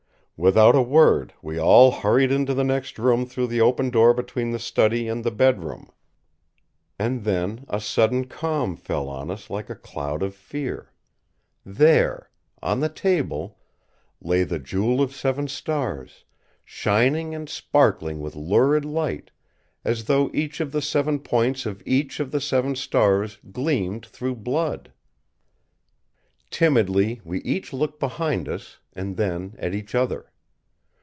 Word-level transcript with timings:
Without 0.43 0.73
a 0.73 0.81
word 0.81 1.33
we 1.43 1.59
all 1.59 1.91
hurried 1.91 2.31
into 2.31 2.55
the 2.55 2.63
next 2.63 2.97
room 2.97 3.27
through 3.27 3.45
the 3.45 3.61
open 3.61 3.91
door 3.91 4.11
between 4.11 4.49
the 4.49 4.57
study 4.57 5.07
and 5.07 5.23
the 5.23 5.29
bedroom. 5.29 5.91
And 6.97 7.23
then 7.25 7.63
a 7.69 7.79
sudden 7.79 8.25
calm 8.25 8.75
fell 8.75 9.07
on 9.07 9.29
us 9.29 9.51
like 9.51 9.69
a 9.69 9.75
cloud 9.75 10.23
of 10.23 10.33
fear. 10.33 10.93
There! 11.63 12.31
on 12.59 12.79
the 12.79 12.89
table, 12.89 13.59
lay 14.19 14.41
the 14.43 14.57
Jewel 14.57 14.99
of 14.99 15.13
Seven 15.13 15.47
Stars, 15.47 16.23
shining 16.65 17.35
and 17.35 17.47
sparkling 17.47 18.19
with 18.19 18.35
lurid 18.35 18.83
light, 18.83 19.29
as 19.85 20.05
though 20.05 20.31
each 20.33 20.59
of 20.59 20.71
the 20.71 20.81
seven 20.81 21.19
points 21.19 21.67
of 21.67 21.83
each 21.85 22.17
the 22.17 22.41
seven 22.41 22.73
stars 22.75 23.37
gleamed 23.51 24.07
through 24.07 24.37
blood! 24.37 24.91
Timidly 26.49 27.21
we 27.23 27.41
each 27.43 27.71
looked 27.71 27.99
behind 27.99 28.49
us, 28.49 28.79
and 28.93 29.17
then 29.17 29.53
at 29.59 29.75
each 29.75 29.93
other. 29.93 30.29